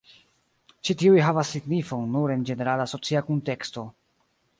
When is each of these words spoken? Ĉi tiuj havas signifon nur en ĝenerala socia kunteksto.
Ĉi 0.87 0.93
tiuj 1.01 1.19
havas 1.25 1.51
signifon 1.55 2.07
nur 2.13 2.33
en 2.37 2.45
ĝenerala 2.51 2.87
socia 2.93 3.23
kunteksto. 3.29 3.85